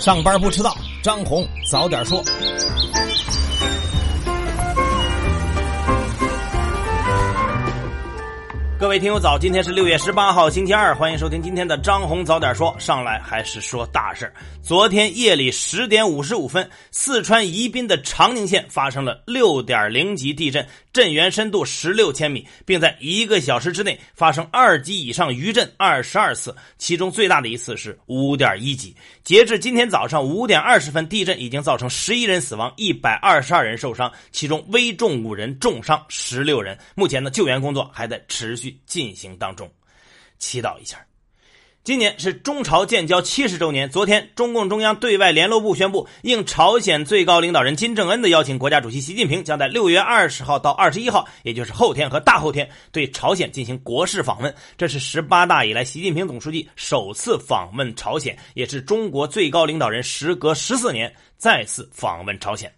[0.00, 2.22] 上班不迟到，张红早点说。
[8.78, 12.76] 各位听友早，今天是六月十八号，星期二，欢迎收听今天的张红早点说。
[12.78, 14.30] 上来还是说大事
[14.62, 28.94] 昨天夜里十点五十五分，四川宜宾的长宁县发生了六点零级地震，震源深度十六千米，并在一个小时之内发生二级以上余震二十二次，其中最大的一次是五点一级。
[29.24, 36.76] 截至今天早上五点二十分，地震已经造成十一人死亡，一百二十二人受伤，其中危重五人，重伤十六人。
[36.94, 38.65] 目前的救援工作还在持续。
[38.86, 39.70] 进行当中，
[40.38, 41.04] 祈祷一下。
[41.84, 43.88] 今年是中朝建交七十周年。
[43.88, 54.52] 昨天，中共中央对外联络部宣布，应朝鲜最高领导人金正恩的邀请，国家主席习近平将在六月二十号到二十一号，也就是后天和大后天，对朝鲜进行国事访问。
[54.76, 62.74] 这是十八大以来习近平总书记首次访问朝鲜，也是中国最高领导人时隔十四年再次访问朝鲜。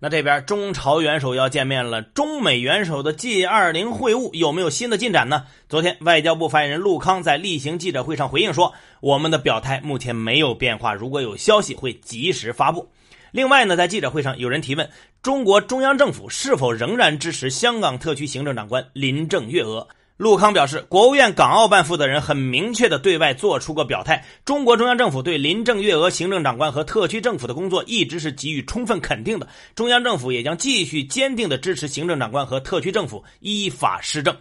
[0.00, 5.46] 那这边中朝元首要见面了，中美元首的 G20 会晤有没有新的进展呢？
[5.68, 12.88] 昨天外交部发言人陆康在例行记者会上回应说：“我们的表态目前没有变化，如果有消息会及时发布。”
[13.32, 14.88] 另外呢，在记者会上有人提问：
[15.20, 19.88] 中国中央政府是否仍然支持香港特区行政长官林郑月娥？
[20.18, 29.46] 陆康表示，国务院港澳办负责人很明确的对外做出过表态，中国中央政府对林郑月娥行政长官和特区政府的工作一直是给予充分肯定的，
[29.76, 34.36] 中央政府也将继续坚定的支持行政长官和特区政府依法施政。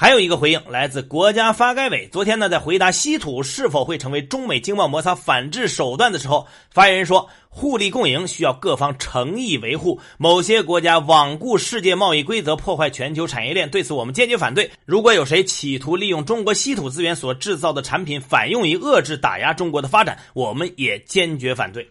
[0.00, 7.28] 还有一个回应来自国家发改委，昨天呢，在回答稀土是否会成为中美经贸摩擦反制手段的时候，发言人说。
[7.50, 10.00] 互利共赢需要各方诚意维护。
[10.16, 14.70] 某些国家罔顾世界贸易规则，破坏全球产业链，对此我们坚决反对。
[14.84, 21.88] 如果有谁企图利用中国稀土资源所制造的产品反用于遏制打压中国的发展，我们也坚决反对。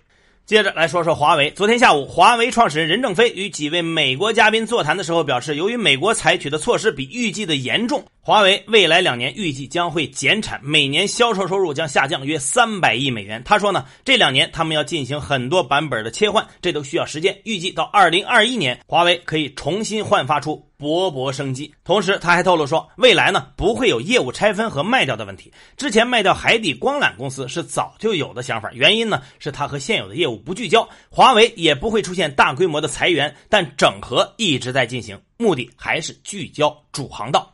[0.47, 1.51] 接着来说说华为。
[1.51, 8.05] 昨天下午，华为创始人任正非与几位美国嘉宾座谈的时候表示，由于美国采取的措施比预计的严重。
[8.27, 13.41] 华为未来两年预计将会减产，每年销售收入将下降约三百亿美元。
[13.45, 17.39] 他说呢，这两年他们要进行很多版本的切换，这都需要时间。
[17.45, 21.73] 预计到二零二一年，华为可以重新焕发出勃勃生机。
[21.85, 25.49] 同时，他还透露说，未来呢不会有业务拆分和卖掉的问题。
[25.77, 30.89] 之前卖掉海底光缆公司是早就有的想法，原因呢是他和现有的业务不聚焦。
[31.09, 37.53] 华为也不会出现大规模的裁员，但整合一直在进行，目的还是聚焦主航道。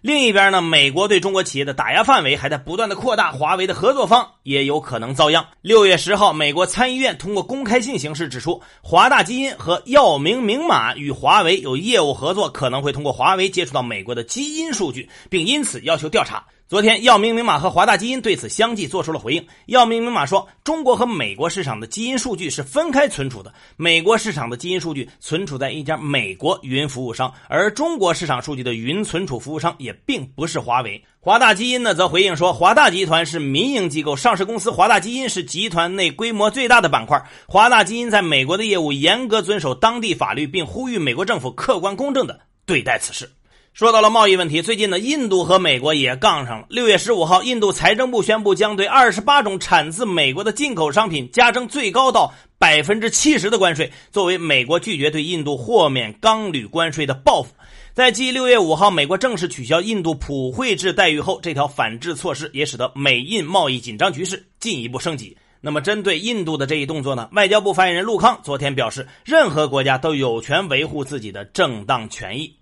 [0.00, 5.48] 另一边呢，美国对中国企业的打压范围还在不断的扩大，华为的合作方也有可能遭殃。
[5.60, 16.46] 六月十号，美国参议院通过公开信形式指出，华大基因和药明明码与华为有业务合作，可能会通过华为接触到美国的基因数据，并因此要求调查。
[16.68, 19.46] 昨天，药明明码和华大基因对此相继做出了回应。
[19.68, 31.02] 药明明码说，中国和美国市场的基因数据是分开存储的，美国市场的基因数据存储在一家美国云服务商，而中国市场数据的云存储服务商也并不是华为。
[31.20, 37.18] 华大基因呢，则回应说，华大集团是民营机构，上市公司华大基因是集团内规模最大的板块。
[37.46, 43.37] 华大基因在美国的业务严格遵守当地法律，并呼吁美国政府客观公正的对待此事。
[43.72, 46.66] 说到了贸易问题，最近呢，印度和美国也杠上了。
[46.68, 57.54] 六月十五号，印度财政部宣布将对二十八种产自美国的进口商品加征最高到百分之七十的关税，作为美国拒绝对印度豁免钢铝关税的报复。
[57.94, 65.36] 在继六月五号美国正式取消印度普惠制待遇后，这条反制措施也使得美印贸易紧张局势进一步升级。
[65.60, 72.54] 那么，针对印度的这一动作呢，外交部发言人陆康昨天表示，任何国家都有权维护自己的正当权益。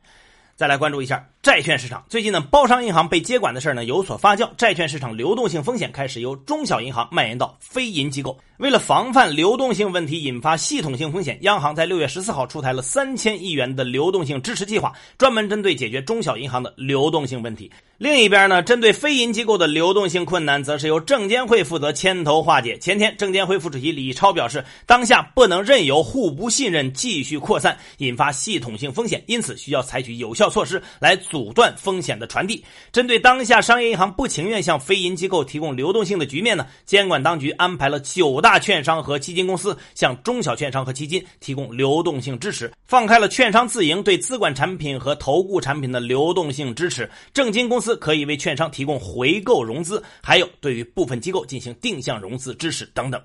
[0.57, 2.05] 再来关注一下债券市场。
[2.09, 8.37] 最近呢，包商银行被接管的事儿呢有所发酵，债券市场流动性风险开始由中小银行蔓延到非银机构。
[8.59, 17.71] 为了防范流动性问题引发系统性风险，央行在六月十四号出台了三千亿元的流动性支持计划，专门针对解决中小银行的流动性问题。
[17.99, 22.79] 另一边呢，针对非银机构的流动性困难，则是由证监会负责牵头化解。
[22.79, 32.65] 前天，证监会副主席李超表示，当下不能任由互不信任继续扩散，引发系统性风险，因此需要采取有效措施来阻阻断风险的传递。
[32.93, 47.95] 针对当下商业银行不情愿向非银机构提供流动性的局面呢，监管当局安排了九大券商和基金公司向中小券商和基金提供流动性支持，放开了券商自营对资管产品和投顾产品的流动性支持，证金公司。
[48.07, 53.21] 可以为券商提供回购融资，还有对于部分机构进行定向融资支持等等。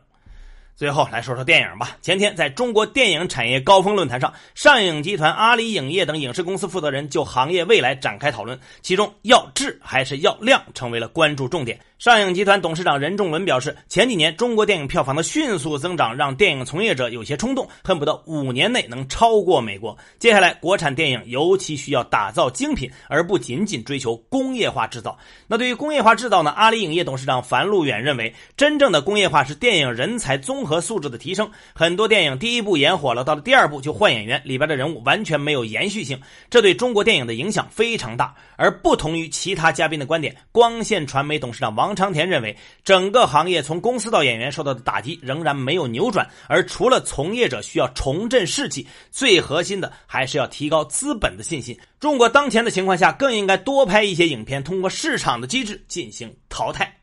[0.81, 1.95] 最后来说说电影吧。
[2.01, 11.79] 前天在中国电影产业高峰论坛上，上影集团、阿里影业等影视公司负责人就行业未来展开讨论，其中要质还是要量成为了关注重点。
[12.01, 19.95] 上影集团董事长任仲伦表示，前几年中国电影票房的迅速增长，让电影从业者有些冲动，恨不得五年内能超过美国。
[20.17, 25.15] 接下来，国产电影尤其需要打造精品，而不仅仅追求工业化制造。
[25.45, 26.49] 那对于工业化制造呢？
[26.49, 31.47] 阿里影业董事长樊路远认为，真正的工业化是电影人才综合素质的提升。
[31.71, 36.19] 很多电影第一部演火了，到了第二部就换演员，里边的人物完全没有延续性，
[36.49, 38.33] 这对中国电影的影响非常大。
[38.55, 41.90] 而不同于其他嘉宾的观点，光线传媒董事长王。
[41.91, 42.55] 王长田认为，
[42.85, 51.77] 整个行业从公司到演员受到的打击仍然没有扭转，而除了从业者需要重振士气，最核心的还是要提高资本的信心。
[51.99, 56.97] 中国当前的情况下，更应该多拍一些影片，通过市场的机制进行淘汰。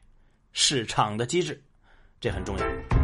[0.54, 1.62] 市场的机制，
[2.18, 2.97] 这很重要。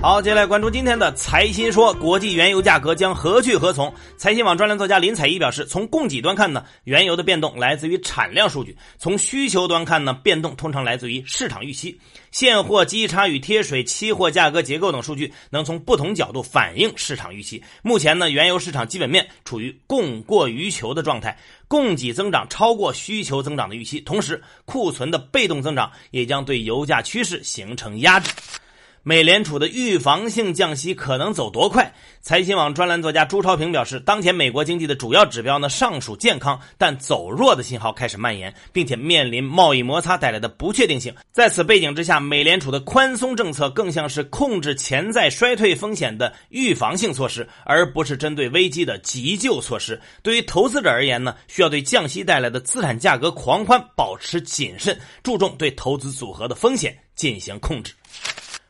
[0.00, 3.92] 好，接下来关注今天的财新说，国际原油价格将何去何从？
[4.16, 11.98] 财新网专栏作家林采宜表示，从供给端看呢，原油的变动来自于产量数据；从需求端看呢，变动通常来自于市场预期。
[12.30, 17.60] 现货基差与贴水、期货价格结构等数据能从不同角度反映市场预期。
[17.82, 21.36] 目前呢，原油市场基本面处于供过于求的状态，
[21.66, 28.30] 供给增长超过需求增长的预期，同时库存的被动增长也将对油价趋势形成压制。
[29.08, 31.94] 美联储的预防性降息可能走多快？
[32.20, 41.14] 财新网专栏作家朱超平表示，当前美国经济的主要指标呢尚属健康，但走弱的信号开始蔓延，并且面临贸易摩擦带来的不确定性。
[41.32, 49.98] 在此背景之下，美联储的宽松政策更像是控制潜在衰退风险的预防性措施，而不是针对危机的急救措施。
[50.22, 57.94] 对于投资者而言呢，需要对降息带来的资产价格狂欢保持谨慎，注重对投资组合的风险进行控制。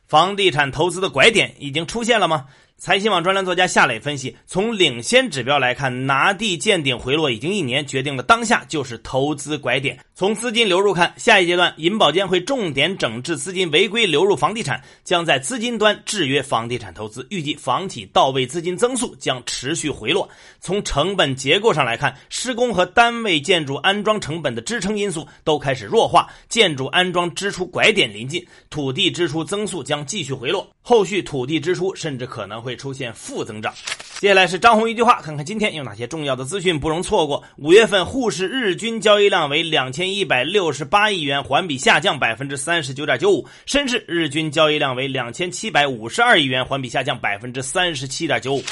[0.09, 2.47] 房地产投资的拐点已经出现了吗？
[2.79, 9.99] 财新网专栏作家夏磊分析，从领先指标来看，拿地见顶回落已经一年，决定了当下就是投资拐点。
[10.15, 17.27] 从资金流入看，下一阶段银保监会重点整治资金违规流入房地产，将在资金端制约房地产投资。
[17.29, 20.29] 预计房企到位资金增速将持续回落。
[20.61, 32.68] 从成本结构上来看，施工和单位建筑安装成本的支撑因素都开始弱化，建筑安装支出拐点临近，土地支出增速将继续回落，后续土地支出甚至可能会。
[32.69, 33.73] 会出现负增长。
[34.19, 37.43] 接下来是张红一句话，看看今天有哪些重要的资讯不容错过。
[37.55, 48.63] 五月份沪市日均交易量为两千一百六十八亿元，环比下降百分之三十九点九五；深市日均交易量为两千七百五十二亿元，环比下降百分之三十七点九五。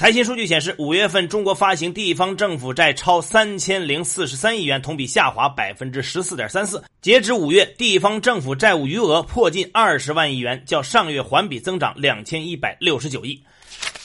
[0.00, 6.82] 财新数据显示，五月份中国发行地方政府债超三千零四十三亿元，同比下滑百分之十四点三四。
[7.02, 13.42] 截止五月，地方政府债务余额破近二十万亿元，较上月环比增长两千一百六十九亿。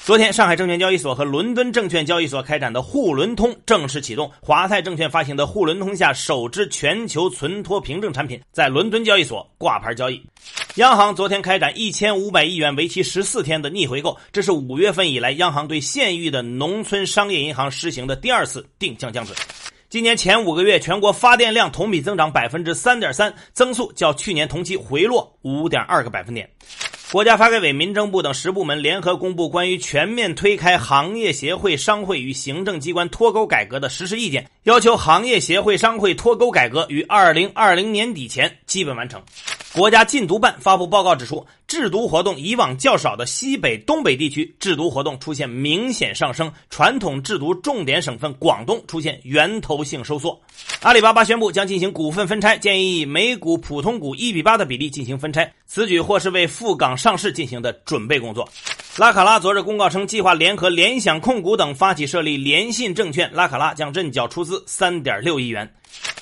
[0.06, 10.24] 昨天，上海证券交易所和伦敦证券交易所开展的沪伦通正式启动，华泰证券发行的沪伦通下首支全球存托凭证产品在伦敦交易所挂牌交易。
[10.76, 19.36] 央行昨天开展一千五百亿元、为期十四天的逆回购，这是五月份以来央行对县域的农村商业银行实行的第二次定向降准。
[19.90, 26.48] 今年前五个月，全国发电量同比增长百分之三点三，增速较去年同期回落五点二个百分点。
[27.12, 39.22] 国家发改委、民政部等十部门联合公布关于全面推开行业协会、商会与行政机关脱钩改革的实施意见，要求行业协会、商会脱钩改革于二零二零年底前基本完成。
[39.76, 50.40] 国家禁毒办发布报告指出，制毒活动以往较少的西北、东北地区制毒活动出现明显上升，传统制毒重点省份广东出现源头性收缩。
[50.82, 58.48] 阿里巴巴宣布将进行股份分拆，建议以每股普通股一比八的比例进行分拆，此举或是为赴港上市进行的准备工作。
[58.96, 65.70] 拉卡拉昨日公告称，计划联合联想控股等发起设立联信证券，拉卡拉将认缴出资三点六亿元。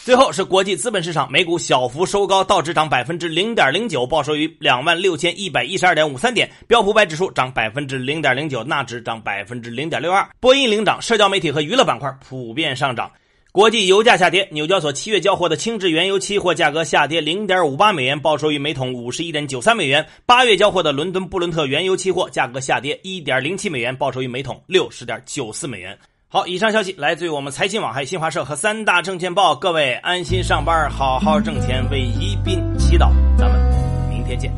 [0.03, 10.27] 最后是国际资本市场，美股小幅收高，道指涨百分之零点零九，报收于两万六千一百一十二点五三点；标普百指数涨百分之零点零九，纳指涨百分之零点六二。
[10.41, 13.09] 波音领涨，社交媒体和娱乐板块普遍上涨。
[13.53, 20.05] 国际油价下跌，纽交所七月交货的轻质原油期货价格下跌零点五八美元，报收于每桶五十一点九三美元。
[20.25, 25.97] 八月交货的伦敦布伦特原油期货价格下跌一点零七美元，报收于每桶六十点九四美元。
[26.33, 29.55] 好，以上消息来自于我们财新网、还有新华社和三大证券报。
[29.55, 33.11] 各位安心上班，好好挣钱，为宜宾祈祷。
[33.37, 33.61] 咱们
[34.09, 34.51] 明天见。